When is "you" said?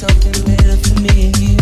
1.38-1.59